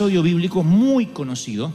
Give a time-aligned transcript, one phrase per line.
[0.00, 1.70] episodio bíblico muy conocido,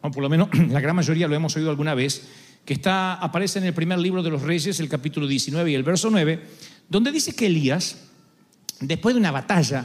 [0.00, 2.28] o, por lo menos la gran mayoría lo hemos oído alguna vez,
[2.64, 5.82] que está, aparece en el primer libro de los Reyes, el capítulo 19 y el
[5.82, 6.42] verso 9,
[6.88, 8.06] donde dice que Elías,
[8.80, 9.84] después de una batalla,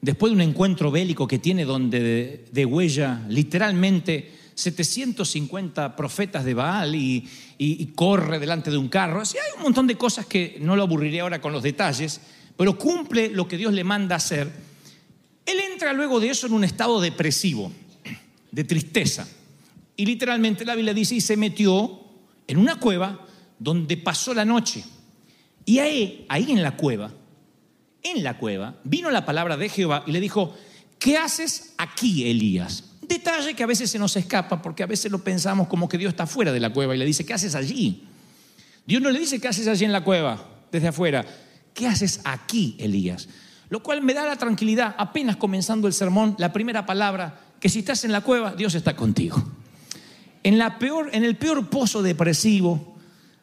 [0.00, 6.54] después de un encuentro bélico que tiene donde de, de huella literalmente 750 profetas de
[6.54, 10.24] Baal y, y- y corre delante de un carro, así hay un montón de cosas
[10.26, 12.20] que no lo aburriré ahora con los detalles,
[12.56, 14.69] pero cumple lo que Dios le manda hacer.
[15.46, 17.72] Él entra luego de eso en un estado depresivo,
[18.50, 19.26] de tristeza.
[19.96, 22.00] Y literalmente la Biblia dice, y se metió
[22.46, 23.26] en una cueva
[23.58, 24.84] donde pasó la noche.
[25.64, 27.12] Y ahí, ahí en la cueva,
[28.02, 30.56] en la cueva, vino la palabra de Jehová y le dijo,
[30.98, 32.84] ¿qué haces aquí, Elías?
[33.02, 36.10] Detalle que a veces se nos escapa porque a veces lo pensamos como que Dios
[36.10, 38.04] está fuera de la cueva y le dice, ¿qué haces allí?
[38.86, 41.26] Dios no le dice, ¿qué haces allí en la cueva, desde afuera?
[41.74, 43.28] ¿Qué haces aquí, Elías?
[43.70, 47.78] Lo cual me da la tranquilidad, apenas comenzando el sermón, la primera palabra, que si
[47.78, 49.42] estás en la cueva, Dios está contigo.
[50.42, 52.96] En, la peor, en el peor pozo depresivo,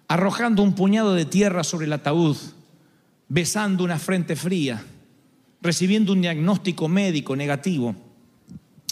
[0.09, 2.35] arrojando un puñado de tierra sobre el ataúd,
[3.29, 4.83] besando una frente fría,
[5.61, 7.95] recibiendo un diagnóstico médico negativo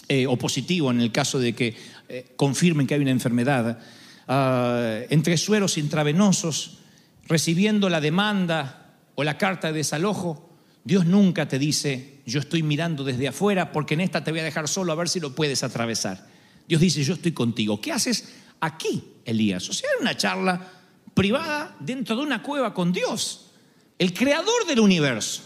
[0.08, 1.76] eh, o positivo en el caso de que
[2.08, 3.78] eh, confirmen que hay una enfermedad,
[4.28, 6.78] ah, entre sueros intravenosos,
[7.26, 10.45] recibiendo la demanda o la carta de desalojo,
[10.86, 14.44] Dios nunca te dice, yo estoy mirando desde afuera porque en esta te voy a
[14.44, 16.28] dejar solo a ver si lo puedes atravesar.
[16.68, 17.80] Dios dice, yo estoy contigo.
[17.80, 18.28] ¿Qué haces
[18.60, 19.68] aquí, Elías?
[19.68, 20.64] O sea, era una charla
[21.12, 23.46] privada dentro de una cueva con Dios,
[23.98, 25.42] el creador del universo.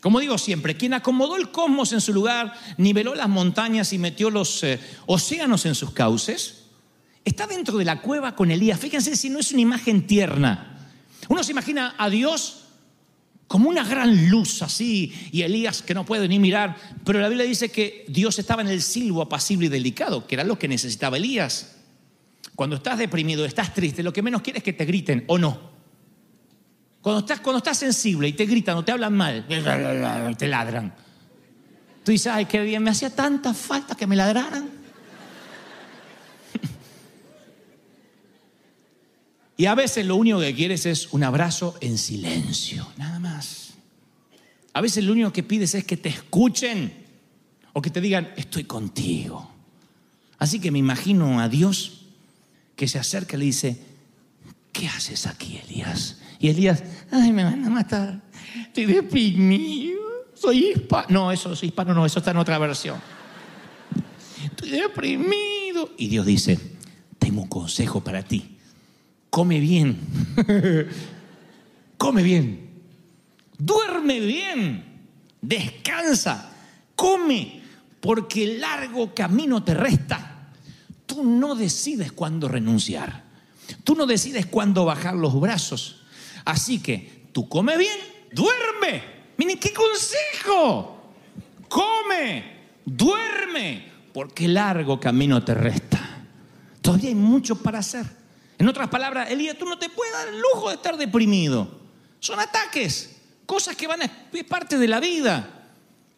[0.00, 4.28] Como digo siempre, quien acomodó el cosmos en su lugar, niveló las montañas y metió
[4.28, 6.64] los eh, océanos en sus cauces,
[7.24, 8.80] está dentro de la cueva con Elías.
[8.80, 10.90] Fíjense si no es una imagen tierna.
[11.28, 12.63] Uno se imagina a Dios
[13.54, 17.46] como una gran luz así, y Elías que no puede ni mirar, pero la Biblia
[17.46, 21.18] dice que Dios estaba en el silbo apacible y delicado, que era lo que necesitaba
[21.18, 21.76] Elías.
[22.56, 25.70] Cuando estás deprimido, estás triste, lo que menos quieres es que te griten, ¿o no?
[27.00, 29.46] Cuando estás, cuando estás sensible y te gritan o te hablan mal,
[30.36, 30.92] te ladran.
[32.02, 34.68] Tú dices, ay, qué bien, me hacía tanta falta que me ladraran.
[39.56, 43.74] Y a veces lo único que quieres es un abrazo en silencio, nada más.
[44.72, 46.92] A veces lo único que pides es que te escuchen
[47.72, 49.48] o que te digan, estoy contigo.
[50.38, 52.06] Así que me imagino a Dios
[52.74, 53.78] que se acerca y le dice,
[54.72, 56.18] ¿qué haces aquí, Elías?
[56.40, 56.82] Y Elías,
[57.12, 58.20] ay, me van a matar,
[58.60, 60.00] estoy deprimido,
[60.34, 61.06] soy hispano.
[61.10, 63.00] No, eso soy hispano, no, eso está en otra versión.
[64.44, 65.94] Estoy deprimido.
[65.96, 66.58] Y Dios dice,
[67.20, 68.53] tengo un consejo para ti
[69.34, 69.98] come bien,
[71.98, 72.70] come bien,
[73.58, 74.84] duerme bien,
[75.40, 76.52] descansa,
[76.94, 77.60] come,
[77.98, 80.52] porque el largo camino te resta.
[81.04, 83.24] Tú no decides cuándo renunciar,
[83.82, 86.04] tú no decides cuándo bajar los brazos.
[86.44, 87.98] Así que tú come bien,
[88.30, 89.02] duerme.
[89.36, 91.12] Miren qué consejo.
[91.68, 92.44] Come,
[92.84, 96.24] duerme, porque el largo camino te resta.
[96.80, 98.23] Todavía hay mucho para hacer.
[98.64, 101.68] En otras palabras, Elías, tú no te puedes dar el lujo de estar deprimido.
[102.18, 103.14] Son ataques,
[103.44, 105.68] cosas que van a, es parte de la vida,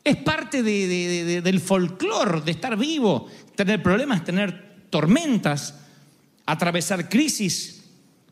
[0.04, 5.74] es parte de- de- de- del folclore de estar vivo, tener problemas, tener tormentas,
[6.46, 7.82] atravesar crisis.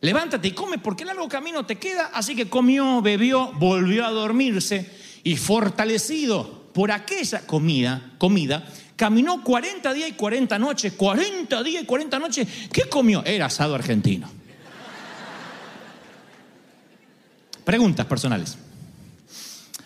[0.00, 2.12] Levántate y come porque el largo camino te queda.
[2.14, 4.88] Así que comió, bebió, volvió a dormirse
[5.24, 8.64] y fortalecido por aquella comida, comida,
[8.96, 10.92] caminó 40 días y 40 noches.
[10.92, 12.48] 40 días y 40 noches.
[12.72, 13.24] ¿Qué comió?
[13.24, 14.28] Era asado argentino.
[17.64, 18.58] Preguntas personales.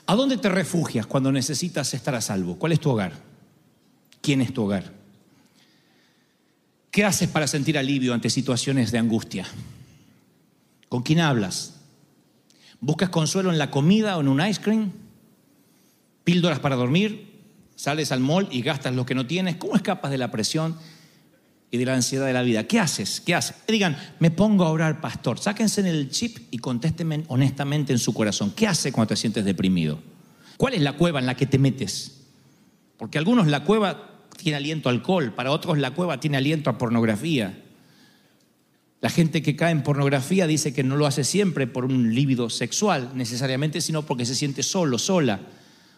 [0.06, 2.58] ¿A dónde te refugias cuando necesitas estar a salvo?
[2.58, 3.12] ¿Cuál es tu hogar?
[4.20, 4.92] ¿Quién es tu hogar?
[6.90, 9.46] ¿Qué haces para sentir alivio ante situaciones de angustia?
[10.88, 11.74] ¿Con quién hablas?
[12.80, 14.92] ¿Buscas consuelo en la comida o en un ice cream?
[16.24, 17.27] ¿Píldoras para dormir?
[17.78, 19.54] ¿Sales al mall y gastas lo que no tienes?
[19.54, 20.76] ¿Cómo escapas de la presión
[21.70, 22.64] y de la ansiedad de la vida?
[22.64, 23.20] ¿Qué haces?
[23.20, 23.54] ¿Qué haces?
[23.68, 25.38] Digan, me pongo a orar, pastor.
[25.38, 28.50] Sáquense en el chip y contéstenme honestamente en su corazón.
[28.50, 30.00] ¿Qué hace cuando te sientes deprimido?
[30.56, 32.24] ¿Cuál es la cueva en la que te metes?
[32.96, 36.78] Porque algunos la cueva tiene aliento a alcohol, para otros la cueva tiene aliento a
[36.78, 37.62] pornografía.
[39.00, 42.50] La gente que cae en pornografía dice que no lo hace siempre por un líbido
[42.50, 45.42] sexual necesariamente, sino porque se siente solo, sola,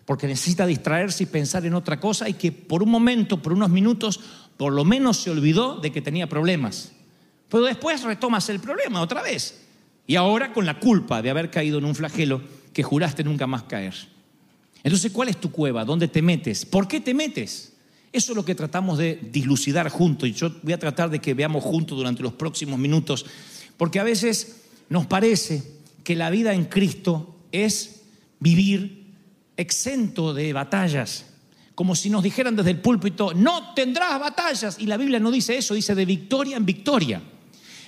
[0.04, 3.70] porque necesita distraerse y pensar en otra cosa y que por un momento, por unos
[3.70, 4.20] minutos,
[4.56, 6.92] por lo menos se olvidó de que tenía problemas.
[7.48, 9.62] Pero después retomas el problema otra vez.
[10.06, 12.42] Y ahora con la culpa de haber caído en un flagelo
[12.72, 13.94] que juraste nunca más caer.
[14.82, 15.84] Entonces, ¿cuál es tu cueva?
[15.84, 16.64] ¿Dónde te metes?
[16.64, 17.72] ¿Por qué te metes?
[18.12, 21.34] Eso es lo que tratamos de dilucidar juntos y yo voy a tratar de que
[21.34, 23.24] veamos juntos durante los próximos minutos,
[23.76, 25.62] porque a veces nos parece
[26.02, 28.02] que la vida en Cristo es
[28.40, 28.99] vivir
[29.60, 31.26] exento de batallas,
[31.74, 35.56] como si nos dijeran desde el púlpito, no tendrás batallas, y la Biblia no dice
[35.56, 37.22] eso, dice de victoria en victoria.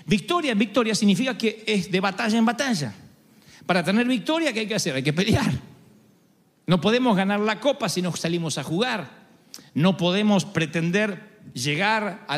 [0.06, 2.94] Victoria en victoria significa que es de batalla en batalla.
[3.66, 4.94] Para tener victoria, ¿qué hay que hacer?
[4.94, 5.52] Hay que pelear.
[6.66, 9.22] No podemos ganar la copa si no salimos a jugar.
[9.74, 12.36] No podemos pretender llegar a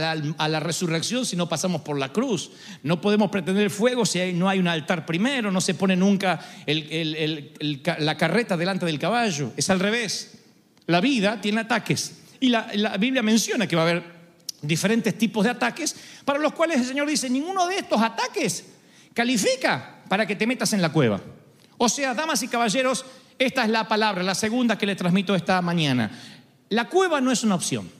[0.49, 2.51] la, resurrección si no pasamos por la cruz.
[2.83, 8.17] No podemos pretender fuego si no hay un altar primero, no se pone nunca la
[8.17, 9.53] carreta delante del caballo.
[9.57, 10.39] Es al revés.
[10.87, 12.19] La vida tiene ataques.
[12.41, 14.15] Y la, la Biblia menciona que va a haber
[14.61, 18.65] diferentes tipos de ataques para los cuales el Señor dice, ninguno de estos ataques
[19.13, 21.21] califica para que te metas en la cueva.
[21.79, 23.05] O sea, damas y caballeros,
[23.39, 26.11] esta es la palabra, la segunda que le transmito esta mañana.
[26.71, 27.91] La cueva no es una opción.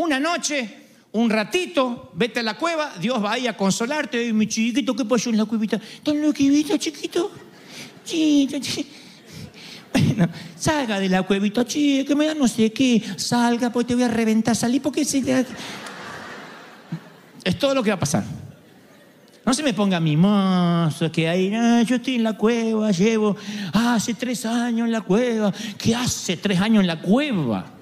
[0.00, 0.66] Una noche,
[1.12, 4.28] un ratito, vete a la cueva, Dios va ahí a consolarte.
[4.28, 5.76] Y mi chiquito, ¿qué pasó en la cuevita?
[5.76, 7.30] ¿Estás en la cuevita, chiquito?
[8.02, 8.88] Chiquito, chiquito.
[9.92, 10.26] Bueno,
[10.56, 13.02] salga de la cuevita, chico, que me da no sé qué.
[13.16, 14.56] Salga, pues te voy a reventar.
[14.56, 15.44] Salí porque se...
[17.44, 18.24] Es todo lo que va a pasar.
[19.44, 23.36] No se me ponga mimoso, que ahí, ah, yo estoy en la cueva, llevo
[23.74, 25.52] hace tres años en la cueva.
[25.76, 27.79] ¿Qué hace tres años en la cueva?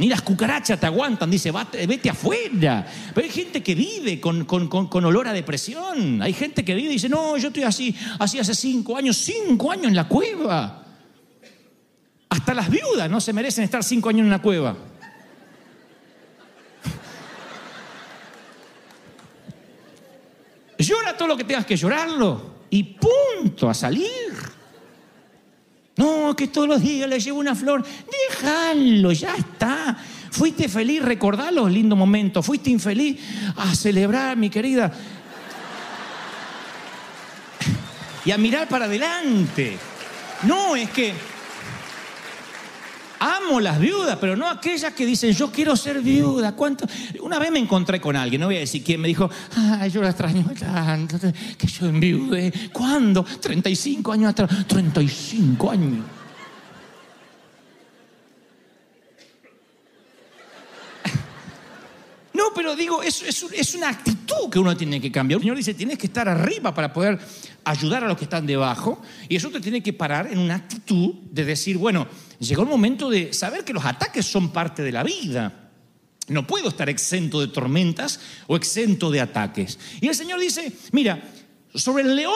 [0.00, 2.86] Ni las cucarachas te aguantan, dice, vete afuera.
[3.14, 6.22] Pero hay gente que vive con, con, con, olor a depresión.
[6.22, 9.70] Hay gente que vive y dice, no, yo estoy así, así hace cinco años, cinco
[9.70, 10.86] años en la cueva.
[12.30, 14.74] Hasta las viudas no se merecen estar cinco años en la cueva.
[20.78, 24.08] Llora todo lo que tengas que llorarlo y punto, a salir.
[26.00, 27.84] No, que todos los días le llevo una flor.
[28.30, 29.98] Déjalo, ya está.
[30.30, 32.46] Fuiste feliz, recordá los lindos momentos.
[32.46, 33.20] Fuiste infeliz
[33.54, 34.90] a celebrar, mi querida.
[38.24, 39.76] Y a mirar para adelante.
[40.44, 41.12] No, es que
[43.20, 46.56] amo las viudas, pero no aquellas que dicen, yo quiero ser viuda.
[46.56, 46.86] ¿Cuánto?
[47.22, 50.02] Una vez me encontré con alguien, no voy a decir quién, me dijo, ay, yo
[50.02, 51.18] la extraño tanto,
[51.56, 52.52] que yo enviude.
[52.72, 53.22] ¿Cuándo?
[53.22, 54.66] 35 años atrás.
[54.66, 56.04] 35 años.
[62.32, 65.38] No, pero digo, es, es, una actitud que uno tiene que cambiar.
[65.38, 67.18] El Señor dice, tienes que estar arriba para poder
[67.64, 69.00] ayudar a los que están debajo.
[69.28, 73.08] Y eso te tiene que parar en una actitud de decir, bueno, llegó el momento
[73.08, 75.70] de saber que los ataques son parte de la vida.
[76.28, 79.78] No puedo estar exento de tormentas o exento de ataques.
[80.00, 81.22] Y el Señor dice, mira,
[81.74, 82.34] sobre el león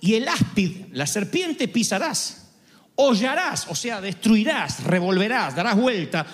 [0.00, 2.50] y el áspid, la serpiente pisarás,
[2.96, 6.26] hollarás, o sea, destruirás, revolverás, darás vuelta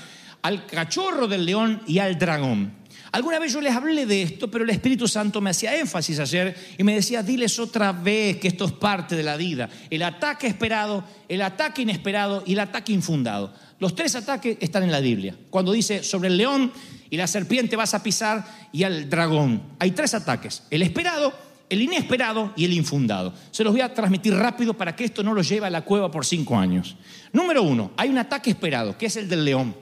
[0.42, 2.72] al cachorro del león y al dragón.
[3.12, 6.54] Alguna vez yo les hablé de esto, pero el Espíritu Santo me hacía énfasis ayer
[6.76, 9.68] y me decía, diles otra vez que esto es parte de la vida.
[9.88, 13.52] El ataque esperado, el ataque inesperado y el ataque infundado.
[13.78, 15.34] Los tres ataques están en la Biblia.
[15.50, 16.72] Cuando dice sobre el león
[17.10, 19.62] y la serpiente vas a pisar y al dragón.
[19.78, 20.64] Hay tres ataques.
[20.70, 21.32] El esperado,
[21.70, 23.32] el inesperado y el infundado.
[23.50, 26.10] Se los voy a transmitir rápido para que esto no lo lleve a la cueva
[26.10, 26.96] por cinco años.
[27.32, 29.74] Número uno, hay un ataque esperado, que es el del león.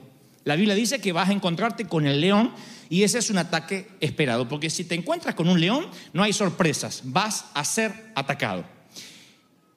[0.43, 2.53] La Biblia dice que vas a encontrarte con el león
[2.89, 6.33] y ese es un ataque esperado, porque si te encuentras con un león, no hay
[6.33, 8.65] sorpresas, vas a ser atacado.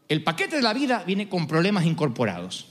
[0.09, 2.67] El paquete de la vida viene con problemas incorporados.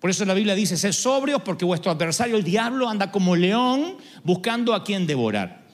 [0.00, 3.98] Por eso la Biblia dice, ser sobrios porque vuestro adversario, el diablo, anda como león
[4.24, 5.64] buscando a quien devorar.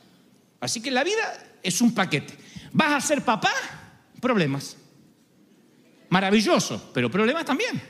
[0.60, 1.22] Así que la vida
[1.62, 2.36] es un paquete.
[2.72, 3.52] ¿Vas a ser papá?
[4.20, 4.76] Problemas.
[6.10, 7.80] Maravilloso, pero problemas también.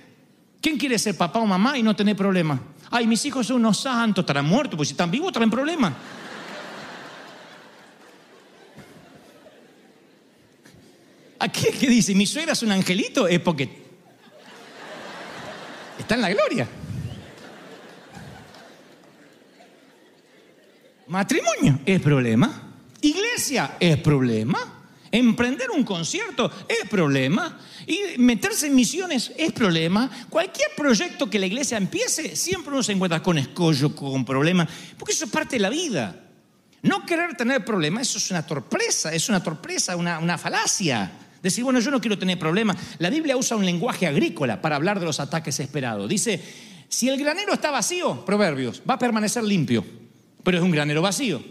[0.60, 2.60] ¿Quién quiere ser papá o mamá y no tener problemas?
[2.90, 5.92] Ay, mis hijos son unos santos, estarán muertos, pues si están vivos traen problemas.
[11.38, 13.86] Aquí que dice, mi suegra es un angelito, es porque
[15.98, 16.68] está en la gloria.
[21.06, 22.74] Matrimonio es problema.
[23.00, 24.77] Iglesia es problema.
[25.10, 27.58] Emprender un concierto es problema.
[27.86, 30.10] Y meterse en misiones es problema.
[30.28, 35.12] Cualquier proyecto que la iglesia empiece, siempre uno se encuentra con escollo, con problemas, porque
[35.12, 36.24] eso es parte de la vida.
[36.82, 41.10] No querer tener problemas, eso es una torpeza, es una torpeza, una, una falacia.
[41.42, 42.76] Decir, bueno, yo no quiero tener problemas.
[42.98, 46.08] La Biblia usa un lenguaje agrícola para hablar de los ataques esperados.
[46.08, 46.42] Dice,
[46.88, 49.84] si el granero está vacío, proverbios, va a permanecer limpio,
[50.42, 51.42] pero es un granero vacío.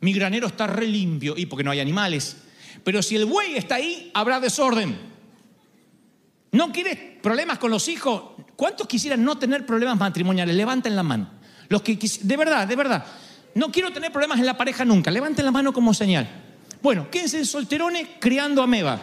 [0.00, 2.36] Mi granero está re limpio, y porque no hay animales.
[2.84, 4.98] Pero si el buey está ahí, habrá desorden.
[6.52, 8.22] ¿No quieres problemas con los hijos?
[8.56, 10.54] ¿Cuántos quisieran no tener problemas matrimoniales?
[10.56, 11.30] Levanten la mano.
[11.68, 13.06] Los que de verdad, de verdad.
[13.54, 15.10] No quiero tener problemas en la pareja nunca.
[15.10, 16.28] Levanten la mano como señal.
[16.82, 19.00] Bueno, quédense en solterones criando ameba.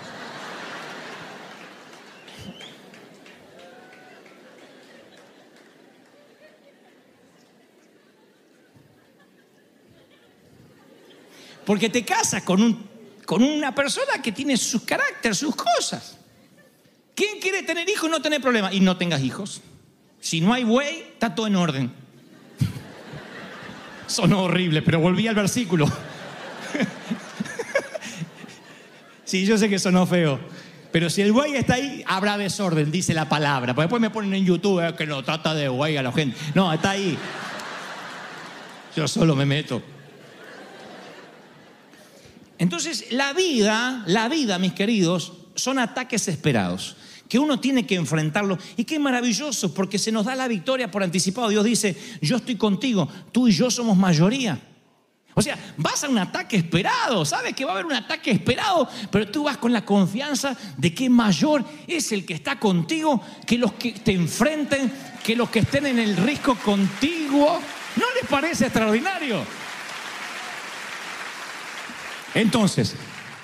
[11.66, 12.88] Porque te casas con, un,
[13.28, 16.18] con una persona que tiene sus caracteres, sus cosas.
[17.14, 18.74] ¿Quién quiere tener hijos y no tener problemas?
[18.74, 19.60] Y no tengas hijos.
[20.22, 21.92] Si no hay buey, está todo en orden.
[24.08, 25.92] Sonó horrible, pero volví al versículo.
[29.26, 30.40] sí, yo sé que sonó feo.
[30.94, 33.74] Pero si el buey está ahí, habrá desorden, dice la palabra.
[33.74, 36.38] Porque después me ponen en YouTube eh, que no trata de buey a la gente.
[36.56, 37.18] No, está ahí.
[38.96, 39.84] Yo solo me meto.
[42.58, 46.96] Entonces, la vida, la vida, mis queridos, son ataques esperados,
[47.28, 48.58] que uno tiene que enfrentarlo.
[48.78, 51.50] Y qué maravilloso, porque se nos da la victoria por anticipado.
[51.50, 54.60] Dios dice, yo estoy contigo, tú y yo somos mayoría.
[55.34, 58.90] O sea, vas a un ataque esperado, sabes que va a haber un ataque esperado,
[59.12, 63.60] pero tú vas con la confianza de que mayor es el que está contigo que
[63.60, 64.92] los que te enfrenten,
[65.24, 67.60] que los que estén en el risco contigo.
[67.98, 69.67] ¿No les parece extraordinario?
[72.34, 72.96] Entonces,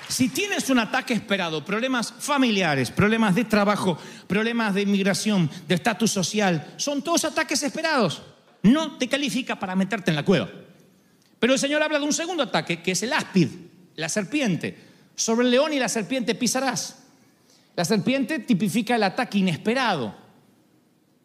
[0.08, 6.10] si tienes un ataque esperado, problemas familiares, problemas de trabajo, problemas de inmigración, de estatus
[6.10, 8.22] social, son todos ataques esperados.
[8.62, 10.48] No te califica para meterte en la cueva.
[11.38, 13.48] Pero el Señor habla de un segundo ataque, que es el áspid,
[13.96, 14.78] la serpiente.
[15.14, 17.02] Sobre el león y la serpiente pisarás.
[17.76, 20.14] La serpiente tipifica el ataque inesperado,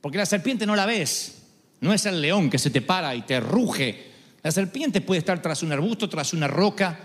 [0.02, 1.44] porque la serpiente no la ves.
[1.82, 4.12] No es el león que se te para y te ruge.
[4.42, 7.00] La serpiente puede estar tras un arbusto, tras una roca.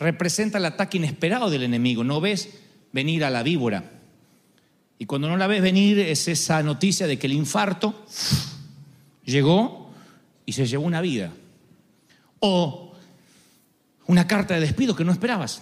[0.00, 2.02] Representa el ataque inesperado del enemigo.
[2.02, 2.48] No ves
[2.90, 3.84] venir a la víbora.
[4.98, 8.06] Y cuando no la ves venir es esa noticia de que el infarto
[9.24, 9.90] llegó
[10.46, 11.32] y se llevó una vida.
[12.40, 12.94] O
[14.06, 15.60] una carta de despido que no esperabas.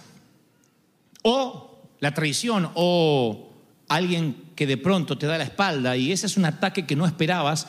[1.21, 3.51] O la traición o
[3.89, 7.05] alguien que de pronto te da la espalda y ese es un ataque que no
[7.05, 7.67] esperabas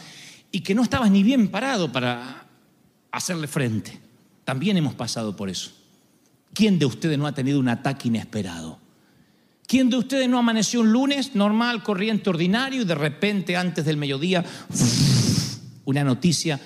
[0.53, 2.47] y que no estabas ni bien parado para
[3.11, 3.99] hacerle frente.
[4.45, 5.80] También hemos pasado por eso.
[6.52, 8.78] ¿Quién de ustedes no ha tenido un ataque inesperado?
[9.66, 13.97] ¿Quién de ustedes no amaneció un lunes normal, corriente, ordinario y de repente antes del
[13.97, 14.45] mediodía
[15.85, 16.61] una noticia,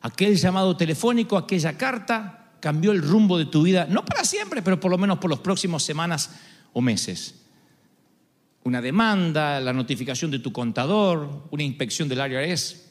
[0.00, 4.80] aquel llamado telefónico, aquella carta cambió el rumbo de tu vida, no para siempre, pero
[4.80, 6.30] por lo menos por los próximos semanas
[6.72, 7.34] o meses?
[8.64, 12.82] Una demanda, la notificación de tu contador, una inspección del IRS,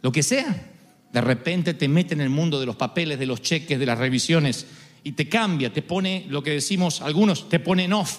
[0.00, 0.72] lo que sea.
[1.12, 3.98] De repente te mete en el mundo de los papeles, de los cheques, de las
[3.98, 4.66] revisiones
[5.06, 8.18] y te cambia, te pone lo que decimos algunos, te pone en off.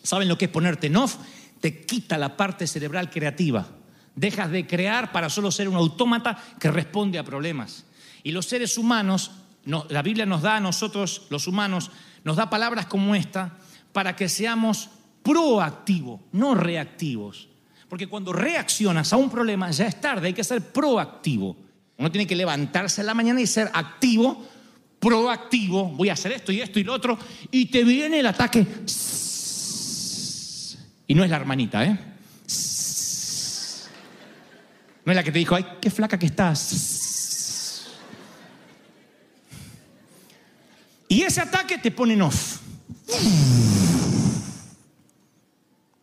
[0.00, 1.16] ¿Saben lo que es ponerte en off?
[1.60, 3.66] Te quita la parte cerebral creativa.
[4.14, 7.86] Dejas de crear para solo ser un autómata que responde a problemas.
[8.22, 9.32] Y los seres humanos,
[9.64, 11.90] no, la Biblia nos da a nosotros, los humanos,
[12.22, 13.58] nos da palabras como esta
[13.92, 14.90] para que seamos
[15.24, 17.48] proactivos, no reactivos.
[17.88, 21.56] Porque cuando reaccionas a un problema ya es tarde, hay que ser proactivo.
[21.98, 24.46] Uno tiene que levantarse en la mañana y ser activo,
[25.04, 27.18] proactivo, voy a hacer esto y esto y lo otro,
[27.50, 28.66] y te viene el ataque.
[31.06, 31.98] Y no es la hermanita, ¿eh?
[35.04, 37.84] No es la que te dijo, ay, qué flaca que estás.
[41.08, 42.60] Y ese ataque te pone en off.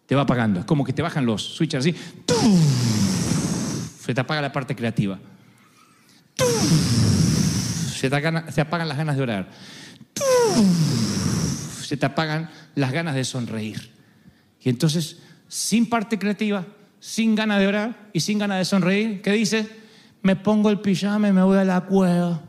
[0.05, 0.59] Te va apagando.
[0.59, 1.95] Es como que te bajan los switches así.
[4.05, 5.17] Se te apaga la parte creativa.
[8.01, 8.15] Se te,
[8.61, 9.47] apagan, las ganas de orar.
[11.83, 13.91] Se te apagan las ganas de sonreír.
[14.59, 16.65] Y entonces, sin parte creativa,
[16.99, 19.67] sin ganas de orar y sin ganas de sonreír, ¿qué dices?
[20.23, 22.41] Me pongo el pijama y me voy a la cueva.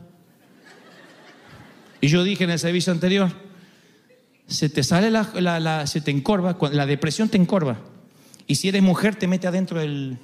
[2.01, 3.31] Y yo dije en el servicio anterior,
[4.47, 7.77] se te sale la, la, la se te encorva, la depresión te encorva.
[8.47, 10.17] Y si eres mujer, te mete adentro del...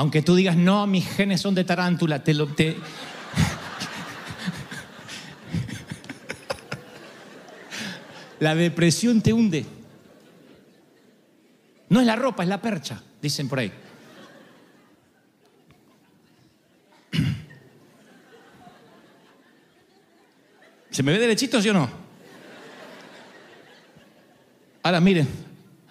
[0.00, 2.46] Aunque tú digas, no, mis genes son de tarántula, te lo...
[2.46, 2.74] Te...
[8.38, 9.66] La depresión te hunde.
[11.90, 13.70] No es la ropa, es la percha, dicen por ahí.
[20.90, 21.90] ¿Se me ve derechito, sí o no?
[24.82, 25.28] Ahora miren,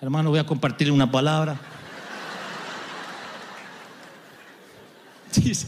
[0.01, 1.68] hermano, voy a compartirle una palabra.
[5.49, 5.65] Dice,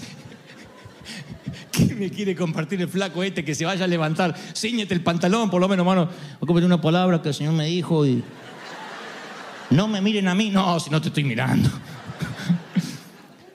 [1.72, 4.36] ¿Qué me quiere compartir el flaco este que se vaya a levantar?
[4.56, 6.10] Cíñete el pantalón, por lo menos, hermano.
[6.40, 8.24] Compartir una palabra que el Señor me dijo y.
[9.72, 11.70] No me miren a mí, no, si no te estoy mirando.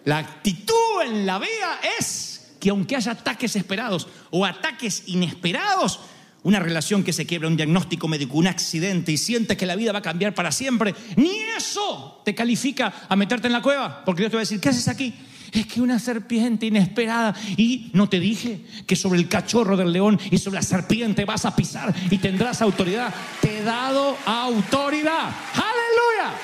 [0.04, 6.00] La actitud en la vida es que aunque haya ataques esperados o ataques inesperados,
[6.42, 9.92] una relación que se quiebra, un diagnóstico médico, un accidente y sientes que la vida
[9.92, 14.23] va a cambiar para siempre, ni eso te califica a meterte en la cueva, porque
[14.23, 15.14] Dios te va a decir, ¿qué haces aquí?
[15.56, 17.34] Es que una serpiente inesperada.
[17.56, 21.46] Y no te dije que sobre el cachorro del león y sobre la serpiente vas
[21.46, 23.14] a pisar y tendrás autoridad.
[23.40, 25.30] Te he dado autoridad.
[25.54, 26.36] Aleluya.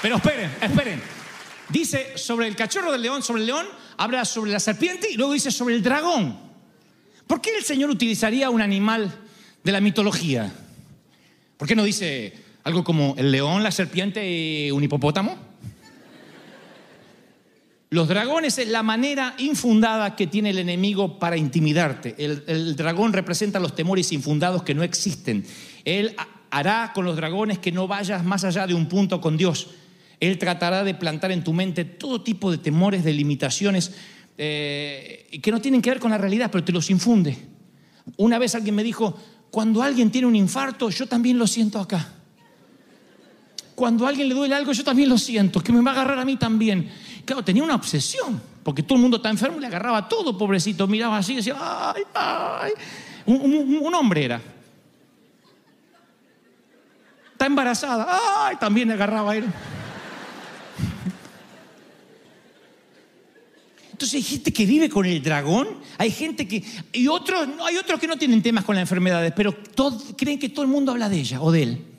[0.00, 1.02] Pero esperen, esperen.
[1.68, 5.32] Dice sobre el cachorro del león, sobre el león, habla sobre la serpiente y luego
[5.32, 6.38] dice sobre el dragón.
[7.26, 9.12] ¿Por qué el Señor utilizaría un animal
[9.64, 10.52] de la mitología?
[11.56, 12.32] ¿Por qué no dice
[12.64, 15.36] algo como el león, la serpiente y un hipopótamo?
[17.92, 22.14] Los dragones es la manera infundada que tiene el enemigo para intimidarte.
[22.16, 25.44] El, dragón representa los temores infundados que no existen.
[25.84, 26.16] Él
[26.50, 29.68] hará con los dragones que no vayas más allá de un punto con Dios.
[30.20, 33.92] Él tratará de plantar en tu mente todo tipo de temores, de limitaciones
[34.38, 37.36] eh, que no tienen que ver con la realidad, pero te los infunde.
[38.16, 39.18] Una vez alguien me dijo,
[39.50, 42.21] cuando alguien tiene un infarto, yo también lo siento acá.
[43.82, 46.20] Cuando a alguien le duele algo, yo también lo siento, que me va a agarrar
[46.20, 46.88] a mí también.
[47.24, 50.86] Claro, tenía una obsesión, porque todo el mundo está enfermo y le agarraba todo, pobrecito.
[50.86, 52.72] Miraba así y decía, ay, ay.
[53.26, 54.40] Un, un, hombre era.
[57.32, 58.06] Está embarazada,
[58.46, 59.46] ay, también le agarraba a él.
[63.90, 65.66] Entonces hay gente que vive con el dragón,
[65.98, 66.62] hay gente que...
[66.92, 69.56] Y otros, hay otros que no tienen temas con las enfermedades, pero
[70.16, 71.91] creen que todo el mundo habla de ella o de él.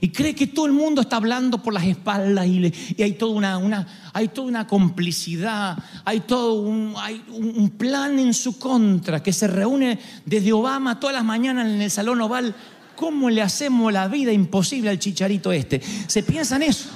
[0.00, 3.58] Y cree que todo el mundo está hablando por las espaldas y, hay, toda una,
[3.58, 9.32] una, hay toda una complicidad, hay todo un, hay un plan en su contra que
[9.32, 12.54] se reúne desde Obama todas las mañanas en el Salón Oval.
[12.96, 15.80] ¿Cómo le hacemos la vida imposible al chicharito este?
[16.06, 16.88] Se piensa en eso.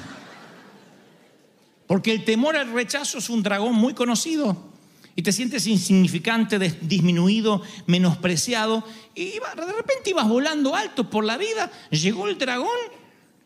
[1.86, 4.77] Porque el temor al rechazo es un dragón muy conocido.
[5.18, 8.84] Y te sientes insignificante, disminuido, menospreciado.
[9.16, 11.72] Y de repente ibas volando alto por la vida.
[11.90, 12.68] Llegó el dragón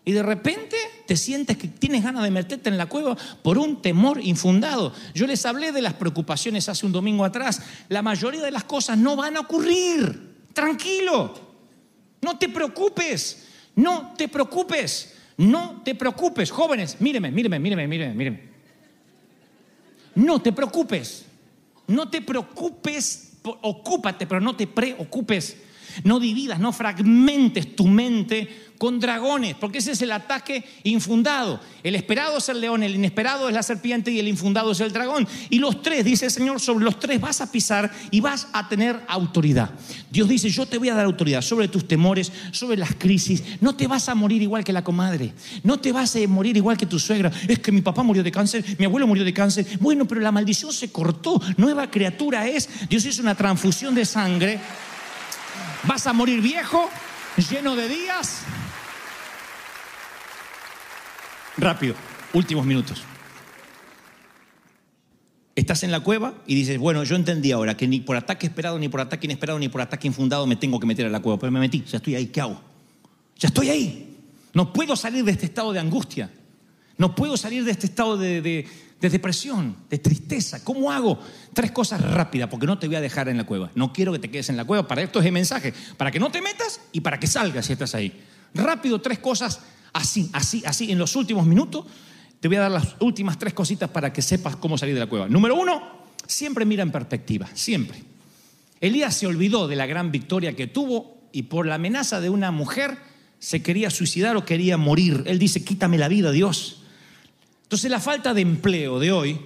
[0.05, 3.81] y de repente te sientes que tienes ganas de meterte en la cueva por un
[3.81, 4.93] temor infundado.
[5.15, 7.63] Yo les hablé de las preocupaciones hace un domingo atrás.
[7.89, 10.35] La mayoría de las cosas no van a ocurrir.
[10.53, 11.33] Tranquilo.
[12.21, 13.47] No te preocupes.
[13.77, 15.15] No te preocupes.
[15.39, 18.43] No te preocupes, jóvenes, míreme, míreme, míreme, míreme, míreme.
[20.17, 21.25] No te preocupes,
[21.87, 25.57] no te preocupes, ocúpate, pero no te preocupes.
[26.05, 31.61] No dividas, no fragmentes tu mente con dragones, porque ese es el ataque infundado.
[31.85, 34.93] El esperado es el león, el inesperado es la serpiente y el infundado es el
[34.93, 35.29] dragón.
[35.51, 38.69] Y los tres, dice el Señor, sobre los tres vas a pisar y vas a
[38.69, 39.71] tener autoridad.
[40.11, 43.45] Dios dice, yo te voy a dar autoridad sobre tus temores, sobre las crisis.
[43.61, 46.77] No te vas a morir igual que la comadre, no te vas a morir igual
[46.77, 47.31] que tu suegra.
[47.47, 49.65] Es que mi papá murió de cáncer, mi abuelo murió de cáncer.
[49.79, 52.69] Bueno, pero la maldición se cortó, nueva criatura es.
[52.89, 54.59] Dios hizo una transfusión de sangre.
[55.85, 56.91] Vas a morir viejo,
[57.49, 58.43] lleno de días,
[61.57, 61.95] Rápido,
[62.33, 63.03] últimos minutos.
[65.55, 68.79] Estás en la cueva y dices, bueno, yo entendí ahora que ni por ataque esperado,
[68.79, 71.39] ni por ataque inesperado, ni por ataque infundado me tengo que meter a la cueva.
[71.39, 72.59] Pero me metí, ya estoy ahí, ¿qué hago?
[73.39, 74.17] Ya estoy ahí.
[74.55, 76.31] No puedo salir de este estado de angustia.
[76.97, 78.67] No puedo salir de este estado de, de,
[78.99, 80.65] de depresión, de tristeza.
[80.65, 81.19] ¿Cómo hago?
[81.53, 83.71] Tres cosas rápidas, porque no te voy a dejar en la cueva.
[83.75, 84.89] No quiero que te quedes en la cueva.
[84.89, 85.75] Para esto es el mensaje.
[85.99, 88.23] Para que no te metas y para que salgas si estás ahí.
[88.55, 89.61] Rápido, tres cosas
[89.93, 91.87] así, así, así, en los últimos minutos,
[92.41, 95.07] te voy a dar las últimas tres cositas para que sepas cómo salir de la
[95.07, 95.29] cueva.
[95.29, 95.81] Número uno,
[96.27, 98.03] siempre mira en perspectiva, siempre.
[98.81, 102.51] Elías se olvidó de la gran victoria que tuvo y por la amenaza de una
[102.51, 102.99] mujer
[103.39, 105.23] se quería suicidar o quería morir.
[105.27, 106.83] Él dice, quítame la vida, Dios.
[107.63, 109.41] Entonces la falta de empleo de hoy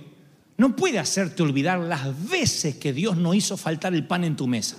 [0.56, 4.46] no puede hacerte olvidar las veces que Dios no hizo faltar el pan en tu
[4.46, 4.78] mesa.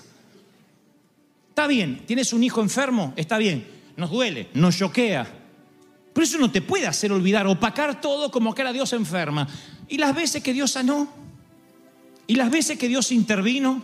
[1.50, 5.37] Está bien, tienes un hijo enfermo, está bien, nos duele, nos choquea,
[6.18, 9.48] Pero eso no te puede hacer olvidar, opacar todo como que era Dios enferma.
[9.88, 11.08] Y las veces que Dios sanó,
[12.26, 13.84] y las veces que Dios intervino.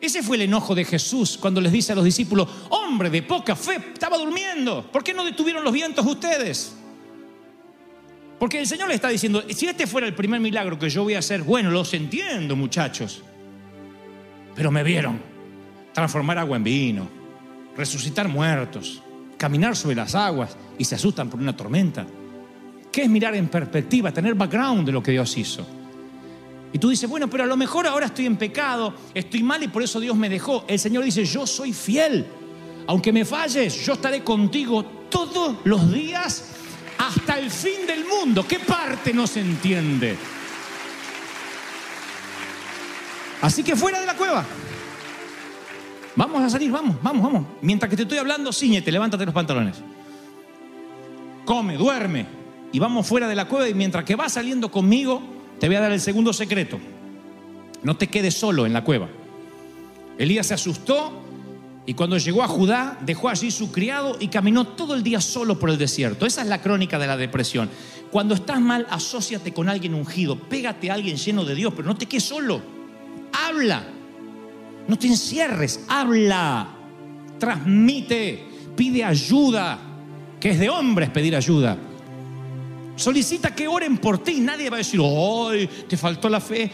[0.00, 3.54] Ese fue el enojo de Jesús cuando les dice a los discípulos, hombre de poca
[3.54, 4.90] fe, estaba durmiendo.
[4.90, 6.74] ¿Por qué no detuvieron los vientos ustedes?
[8.38, 11.12] Porque el Señor le está diciendo, si este fuera el primer milagro que yo voy
[11.12, 13.22] a hacer, bueno, los entiendo muchachos.
[14.54, 15.20] Pero me vieron
[15.92, 17.08] transformar agua en vino,
[17.76, 19.02] resucitar muertos,
[19.36, 22.06] caminar sobre las aguas y se asustan por una tormenta.
[22.90, 25.66] ¿Qué es mirar en perspectiva, tener background de lo que Dios hizo?
[26.72, 29.68] Y tú dices, bueno, pero a lo mejor ahora estoy en pecado, estoy mal y
[29.68, 30.64] por eso Dios me dejó.
[30.66, 32.26] El Señor dice, yo soy fiel.
[32.86, 36.50] Aunque me falles, yo estaré contigo todos los días
[36.98, 38.44] hasta el fin del mundo.
[38.46, 40.16] ¿Qué parte no se entiende?
[43.40, 44.44] Así que fuera de la cueva.
[46.16, 47.46] Vamos a salir, vamos, vamos, vamos.
[47.60, 49.76] Mientras que te estoy hablando, ciñete, levántate los pantalones.
[51.44, 52.26] Come, duerme.
[52.72, 55.22] Y vamos fuera de la cueva y mientras que vas saliendo conmigo,
[55.58, 56.78] te voy a dar el segundo secreto.
[57.82, 59.08] No te quedes solo en la cueva.
[60.18, 61.12] Elías se asustó
[61.86, 65.58] y cuando llegó a Judá dejó allí su criado y caminó todo el día solo
[65.58, 66.26] por el desierto.
[66.26, 67.68] Esa es la crónica de la depresión.
[68.10, 71.96] Cuando estás mal, asóciate con alguien ungido, pégate a alguien lleno de Dios, pero no
[71.96, 72.62] te quedes solo.
[73.32, 73.84] Habla.
[74.88, 76.68] No te encierres, habla.
[77.38, 78.44] Transmite,
[78.76, 79.78] pide ayuda,
[80.38, 81.76] que es de hombres pedir ayuda.
[82.96, 84.40] Solicita que oren por ti.
[84.40, 86.70] Nadie va a decir, ¡ay, te faltó la fe!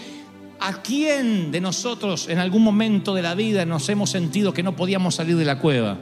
[0.63, 4.77] ¿A quién de nosotros en algún momento de la vida nos hemos sentido que no
[4.77, 5.97] podíamos salir de la cueva?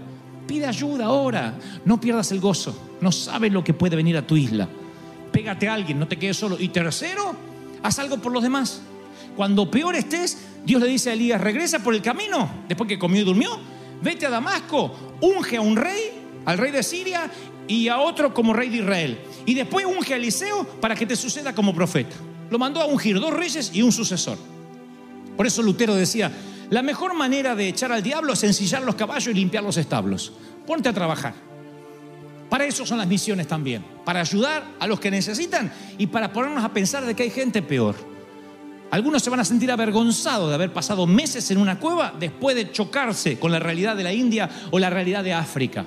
[0.49, 1.57] Pide ayuda ahora.
[1.85, 2.97] No pierdas el gozo.
[3.01, 4.69] No sabes lo que puede venir a tu isla.
[5.31, 6.57] Pégate a alguien, no te quedes solo.
[6.59, 7.37] Y tercero,
[7.83, 8.81] haz algo por los demás.
[9.37, 13.23] Cuando peor estés, Dios le dice a Elías, regresa por el camino, después que comió
[13.23, 13.59] y durmió,
[14.03, 16.13] vete a Damasco, unge a un rey,
[16.45, 17.31] al rey de Siria
[17.67, 19.19] y a otro como rey de Israel.
[19.47, 22.17] Y después unge a Eliseo para que te suceda como profeta.
[22.51, 24.39] Lo mandó a ungir dos reyes y un sucesor.
[25.37, 26.33] Por eso Lutero decía,
[26.71, 30.33] la mejor manera de echar al diablo es ensillar los caballos y limpiar los establos.
[30.67, 31.35] Ponte a trabajar.
[32.49, 36.65] Para eso son las misiones también, para ayudar a los que necesitan y para ponernos
[36.65, 37.95] a pensar de que hay gente peor.
[38.91, 42.73] Algunos se van a sentir avergonzados de haber pasado meses en una cueva después de
[42.73, 45.85] chocarse con la realidad de la India o la realidad de África.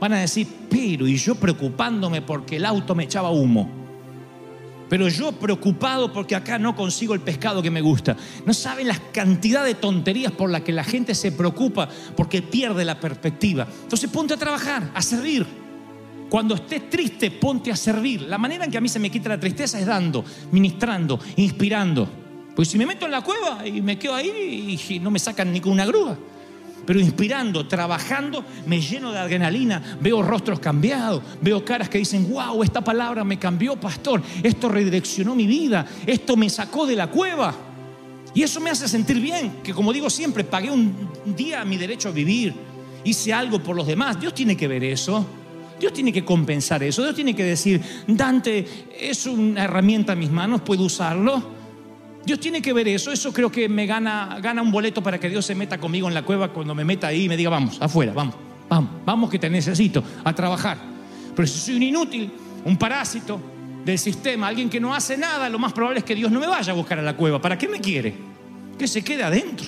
[0.00, 3.70] Van a decir, pero y yo preocupándome porque el auto me echaba humo.
[4.88, 8.16] Pero yo preocupado porque acá no consigo el pescado que me gusta.
[8.44, 12.84] No saben la cantidad de tonterías por las que la gente se preocupa porque pierde
[12.84, 13.66] la perspectiva.
[13.82, 15.46] Entonces ponte a trabajar, a servir.
[16.28, 18.22] Cuando estés triste, ponte a servir.
[18.22, 22.21] La manera en que a mí se me quita la tristeza es dando, ministrando, inspirando.
[22.54, 25.52] Pues si me meto en la cueva y me quedo ahí y no me sacan
[25.52, 26.16] ni con una grúa.
[26.84, 32.62] Pero inspirando, trabajando, me lleno de adrenalina, veo rostros cambiados, veo caras que dicen, wow,
[32.62, 37.54] esta palabra me cambió, pastor, esto redireccionó mi vida, esto me sacó de la cueva.
[38.34, 40.94] Y eso me hace sentir bien, que como digo siempre, pagué un
[41.36, 42.52] día mi derecho a vivir,
[43.04, 44.20] hice algo por los demás.
[44.20, 45.24] Dios tiene que ver eso.
[45.78, 47.02] Dios tiene que compensar eso.
[47.02, 48.64] Dios tiene que decir, Dante,
[48.98, 51.61] es una herramienta en mis manos, puedo usarlo.
[52.24, 53.10] Dios tiene que ver eso.
[53.10, 56.22] Eso creo que me gana, un boleto para que Dios se meta conmigo en la
[56.22, 58.34] cueva cuando me meta ahí y me diga, vamos, afuera, vamos,
[58.68, 60.78] vamos, vamos que te necesito a trabajar.
[61.34, 62.30] Pero si soy un inútil,
[62.64, 63.40] un parásito
[63.84, 66.46] del sistema, alguien que no hace nada, lo más probable es que Dios no me
[66.46, 67.40] vaya a buscar a la cueva.
[67.40, 68.14] ¿Para qué me quiere?
[68.78, 69.66] Que se quede adentro.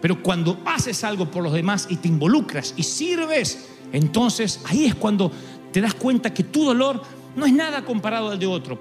[0.00, 4.94] Pero cuando haces algo por los demás y te involucras y sirves, entonces ahí es
[4.94, 5.30] cuando
[5.72, 7.02] te das cuenta que tu dolor
[7.36, 8.78] no es nada comparado al de otro.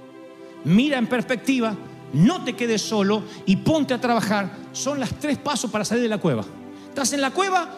[0.63, 1.75] Mira en perspectiva,
[2.13, 4.51] no te quedes solo y ponte a trabajar.
[4.71, 6.43] Son las tres pasos para salir de la cueva.
[6.89, 7.69] Estás en la cueva,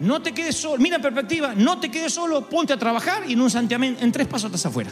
[0.00, 0.82] no te quedes solo.
[0.82, 4.12] Mira en perspectiva, no te quedes solo, ponte a trabajar y en un santiamén, en
[4.12, 4.90] tres pasos estás afuera.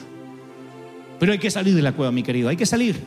[1.19, 3.01] Pero hay que salir de la cueva, mi querido, hay que salir.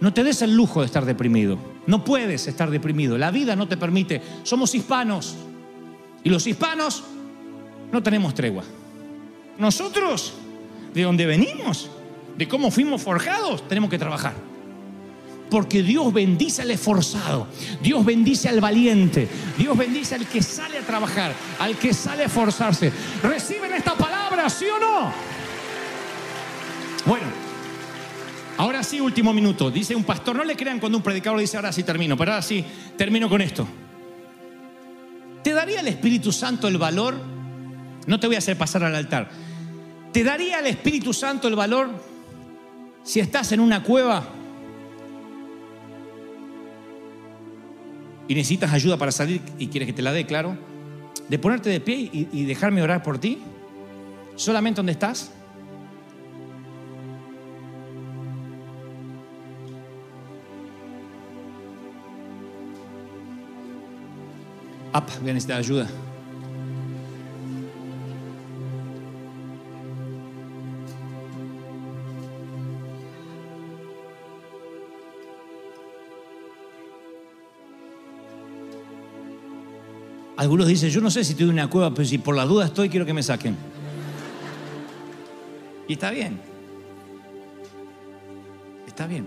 [0.00, 1.58] No te des el lujo de estar deprimido.
[1.86, 3.18] No puedes estar deprimido.
[3.18, 4.22] La vida no te permite.
[4.44, 5.34] Somos hispanos.
[6.22, 7.02] Y los hispanos
[7.90, 8.62] no tenemos tregua.
[9.58, 10.34] Nosotros,
[10.94, 11.90] de donde venimos,
[12.36, 14.34] de cómo fuimos forjados, tenemos que trabajar.
[15.50, 17.46] Porque Dios bendice al esforzado,
[17.82, 22.26] Dios bendice al valiente, Dios bendice al que sale a trabajar, al que sale a
[22.26, 22.92] esforzarse.
[23.22, 25.12] ¿Reciben esta palabra, sí o no?
[27.06, 27.26] Bueno,
[28.58, 29.70] ahora sí, último minuto.
[29.70, 32.42] Dice un pastor, no le crean cuando un predicador dice, ahora sí termino, pero ahora
[32.42, 32.64] sí,
[32.96, 33.66] termino con esto.
[35.42, 37.14] ¿Te daría el Espíritu Santo el valor?
[38.06, 39.30] No te voy a hacer pasar al altar.
[40.12, 41.90] ¿Te daría el Espíritu Santo el valor
[43.02, 44.34] si estás en una cueva
[48.28, 50.56] y necesitas ayuda para salir y quieres que te la dé, claro,
[51.28, 53.38] de ponerte de pie y, dejarme orar por ti?
[54.36, 55.32] ¿Solamente donde estás?
[65.20, 65.88] Voy a necesitar ayuda.
[80.38, 82.66] Algunos dicen, yo no sé si estoy en una cueva, pero si por la duda
[82.66, 83.56] estoy, quiero que me saquen.
[85.88, 86.40] Y está bien.
[88.86, 89.26] Está bien.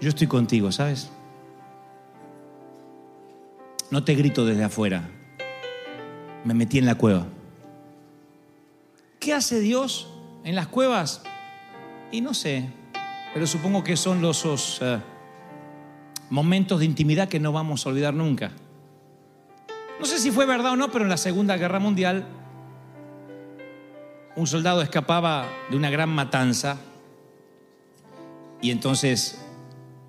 [0.00, 1.10] Yo estoy contigo, ¿sabes?
[3.90, 5.10] No te grito desde afuera.
[6.42, 7.26] Me metí en la cueva.
[9.20, 10.08] ¿Qué hace Dios
[10.42, 11.22] en las cuevas?
[12.12, 12.68] Y no sé,
[13.32, 14.98] pero supongo que son los eh,
[16.28, 18.52] momentos de intimidad que no vamos a olvidar nunca.
[19.98, 22.26] No sé si fue verdad o no, pero en la Segunda Guerra Mundial
[24.36, 26.78] un soldado escapaba de una gran matanza
[28.60, 29.44] y entonces,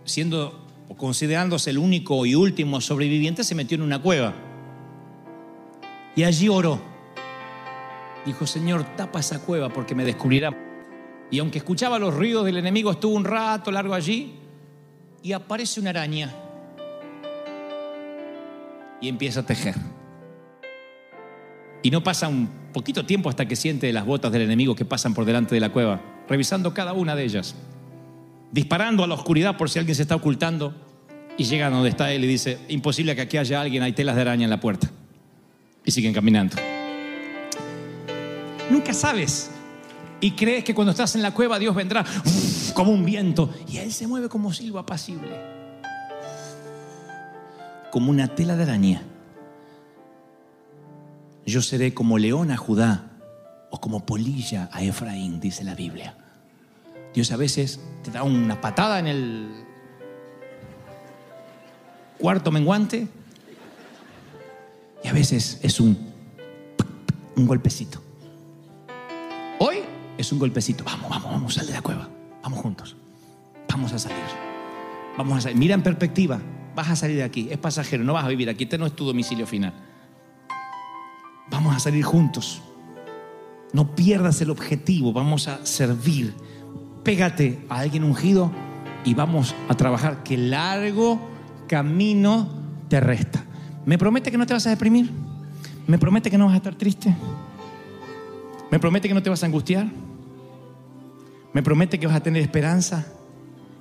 [0.04, 4.34] siendo o considerándose el único y último sobreviviente, se metió en una cueva.
[6.16, 6.80] Y allí oró.
[8.26, 10.73] Dijo, Señor, tapa esa cueva porque me descubrirá.
[11.32, 14.34] Y aunque escuchaba los ruidos del enemigo, estuvo un rato largo allí
[15.24, 16.34] y aparece una araña
[19.02, 19.76] y empieza a tejer.
[21.82, 25.14] Y no pasa un poquito tiempo hasta que siente las botas del enemigo que pasan
[25.14, 27.56] por delante de la cueva, revisando cada una de ellas,
[28.52, 30.74] disparando a la oscuridad por si alguien se está ocultando
[31.38, 34.16] y llega a donde está él y dice, imposible que aquí haya alguien, hay telas
[34.16, 34.90] de araña en la puerta.
[35.84, 36.56] Y siguen caminando.
[38.70, 39.52] Nunca sabes
[40.24, 42.06] y crees que cuando estás en la cueva Dios vendrá
[42.74, 45.38] como un viento y Él se mueve como silbo apacible,
[47.92, 49.04] como una tela de araña.
[51.46, 53.12] Yo seré como león a Judá
[53.70, 56.16] o como polilla a Efraín, dice la Biblia.
[57.14, 59.52] Dios a veces te da una patada en el
[62.18, 63.10] cuarto menguante
[65.04, 65.98] y a veces es un,
[67.36, 68.03] un golpecito.
[70.24, 70.86] Es un golpecito.
[70.86, 72.08] Vamos, vamos, vamos, sal de la cueva.
[72.44, 72.96] Vamos juntos.
[73.70, 74.24] Vamos a salir.
[75.18, 75.58] Vamos a salir.
[75.58, 76.40] Mira en perspectiva.
[76.74, 77.50] Vas a salir de aquí.
[77.52, 78.06] Es pasajero.
[78.06, 78.64] No vas a vivir aquí.
[78.64, 79.74] Este no es tu domicilio final.
[81.52, 82.62] Vamos a salir juntos.
[83.74, 85.12] No pierdas el objetivo.
[85.12, 86.34] Vamos a servir.
[87.04, 88.50] Pégate a alguien ungido
[89.04, 90.24] y vamos a trabajar.
[90.24, 91.20] Que largo
[91.68, 92.48] camino
[92.88, 93.44] te resta.
[93.86, 95.12] ¿Me promete que no te vas a deprimir?
[95.86, 97.14] ¿Me promete que no vas a estar triste?
[98.72, 100.03] ¿Me promete que no te vas a angustiar?
[101.54, 103.06] ¿Me promete que vas a tener esperanza?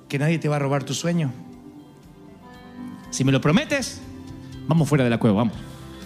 [0.07, 1.31] ¿Que nadie te va a robar tu sueño?
[3.09, 4.01] Si me lo prometes,
[4.67, 5.55] vamos fuera de la cueva, vamos.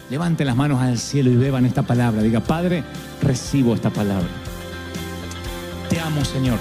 [0.09, 2.21] Levanten las manos al cielo y beban esta palabra.
[2.21, 2.83] Diga, Padre,
[3.21, 4.27] recibo esta palabra.
[5.89, 6.57] Te amo, Señor.